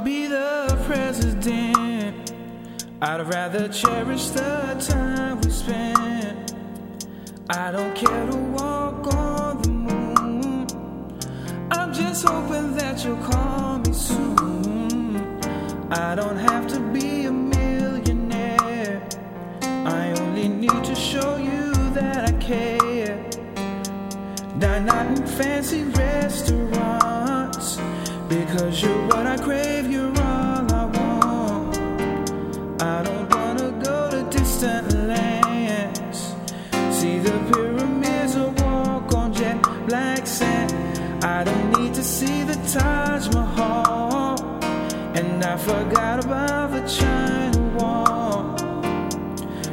be 0.00 0.26
the 0.26 0.78
president. 0.86 2.32
I'd 3.00 3.20
rather 3.26 3.68
cherish 3.68 4.28
the 4.28 4.76
time 4.78 5.40
we 5.40 5.50
spent. 5.50 6.54
I 7.50 7.70
don't 7.70 7.94
care 7.94 8.26
to 8.30 8.36
walk 8.36 9.14
on 9.14 9.62
the 9.62 9.68
moon. 9.68 10.66
I'm 11.70 11.92
just 11.92 12.24
hoping 12.26 12.74
that 12.76 13.04
you'll 13.04 13.16
call 13.18 13.78
me 13.78 13.92
soon. 13.92 15.40
I 15.90 16.14
don't 16.14 16.38
have 16.38 16.66
to 16.68 16.80
be 16.80 17.24
a 17.26 17.32
millionaire. 17.32 19.06
I 19.62 20.14
only 20.20 20.48
need 20.48 20.84
to 20.84 20.94
show 20.94 21.36
you 21.36 21.72
that 21.94 22.28
I 22.28 22.32
care. 22.38 23.28
Dine 24.58 24.88
out 24.88 25.06
in 25.18 25.26
fancy 25.26 25.84
restaurants 25.84 27.78
because 28.38 28.82
you're 28.82 29.06
what 29.08 29.26
I 29.26 29.36
crave. 29.36 29.90
You're 29.90 30.08
all 30.08 30.74
I 30.80 30.84
want. 30.96 31.76
I 32.82 33.02
don't 33.02 33.28
wanna 33.34 33.70
go 33.88 34.10
to 34.10 34.22
distant 34.30 34.92
lands. 35.06 36.34
See 36.90 37.18
the 37.18 37.36
pyramids 37.50 38.36
or 38.36 38.50
walk 38.62 39.14
on 39.14 39.34
jet 39.34 39.60
black 39.86 40.26
sand. 40.26 40.72
I 41.24 41.44
don't 41.44 41.68
need 41.78 41.94
to 41.94 42.02
see 42.02 42.42
the 42.42 42.56
Taj 42.72 43.28
Mahal. 43.34 44.40
And 45.18 45.44
I 45.44 45.56
forgot 45.56 46.24
about 46.24 46.70
the 46.72 46.82
China 46.98 47.60
Wall. 47.76 48.56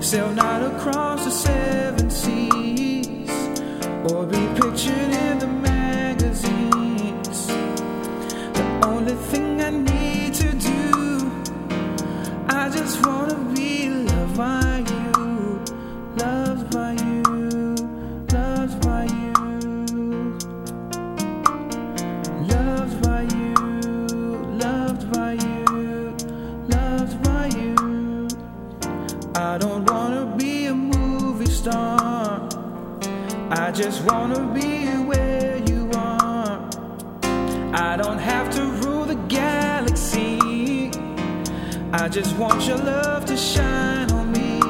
Sail 0.00 0.30
not 0.32 0.62
across 0.62 1.24
the 1.24 1.30
seven 1.30 2.08
seas 2.10 3.30
or 4.10 4.24
be 4.24 4.42
pictured 4.60 5.12
in 5.26 5.38
the. 5.40 5.75
The 9.06 9.12
only 9.12 9.24
thing 9.26 9.60
I 9.60 9.70
need 9.70 10.34
to 10.34 10.50
do, 10.52 11.30
I 12.48 12.68
just 12.68 13.06
wanna 13.06 13.36
be 13.54 13.88
loved 13.88 14.36
by 14.36 14.84
you, 14.90 15.62
loved 16.16 16.70
by 16.72 16.92
you, 16.94 17.22
loved 18.32 18.80
by 18.80 19.04
you, 19.04 20.36
loved 22.50 23.00
by 23.04 23.22
you, 23.36 23.54
loved 24.64 25.12
by 25.12 25.32
you, 25.34 26.16
loved 26.66 27.22
by 27.22 27.46
you. 27.46 28.26
I 29.36 29.56
don't 29.58 29.88
wanna 29.88 30.34
be 30.36 30.66
a 30.66 30.74
movie 30.74 31.46
star. 31.46 32.48
I 33.52 33.70
just 33.70 34.02
wanna 34.02 34.40
be 34.52 34.88
where 35.10 35.58
you 35.58 35.90
are. 35.94 36.68
I 37.72 37.96
don't 37.98 38.05
I 42.06 42.08
just 42.08 42.36
want 42.36 42.64
your 42.68 42.78
love 42.78 43.24
to 43.24 43.36
shine 43.36 44.08
on 44.12 44.30
me. 44.30 44.60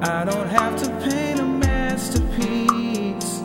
I 0.00 0.24
don't 0.24 0.48
have 0.48 0.74
to 0.82 0.88
paint 1.06 1.38
a 1.38 1.44
masterpiece. 1.44 3.42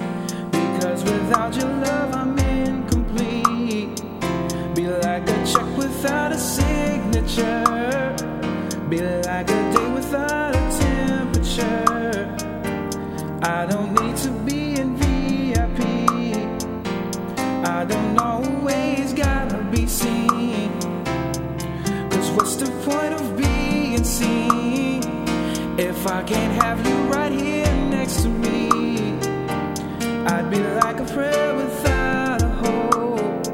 Because 0.49 1.03
without 1.03 1.53
your 1.57 1.67
love, 1.67 2.15
I'm 2.15 2.39
incomplete. 2.39 4.01
Be 4.73 4.87
like 4.87 5.27
a 5.27 5.45
check 5.45 5.77
without 5.77 6.31
a 6.31 6.37
signature. 6.37 8.15
Be 8.89 9.01
like 9.01 9.49
a 9.49 9.73
day 9.73 9.89
without 9.91 10.55
a 10.55 10.63
temperature. 10.79 12.33
I 13.43 13.65
don't 13.65 13.86
I 26.09 26.23
can't 26.23 26.63
have 26.63 26.87
you 26.87 26.95
right 27.13 27.31
here 27.31 27.65
next 27.89 28.21
to 28.23 28.29
me? 28.29 28.69
I'd 30.25 30.49
be 30.49 30.59
like 30.81 30.99
a 30.99 31.05
prayer 31.05 31.53
without 31.55 32.41
a 32.41 32.47
hope. 32.47 33.47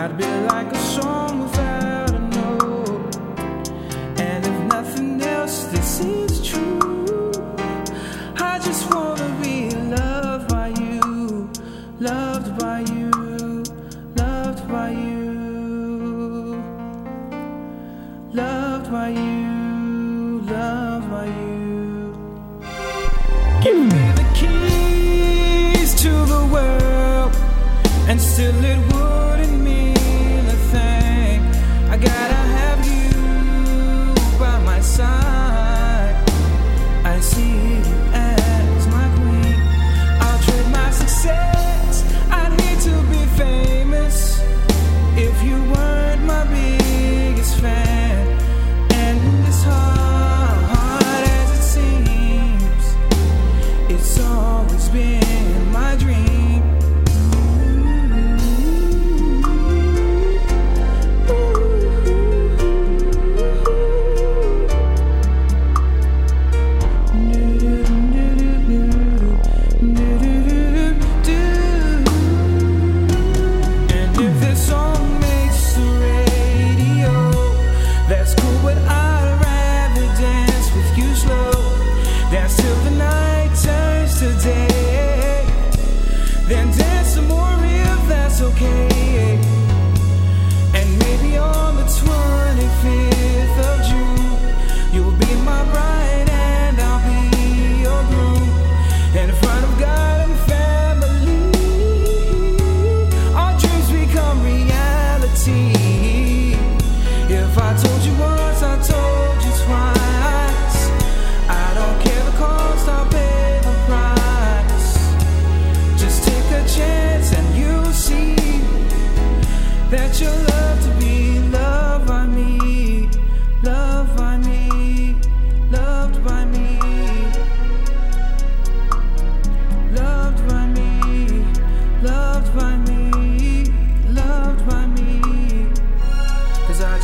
I'd 0.00 0.18
be 0.18 0.26
like 0.48 0.72
a 0.72 0.78
song 0.78 1.33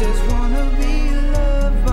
just 0.01 0.33
wanna 0.33 0.65
be 0.81 1.11
loved 1.37 1.85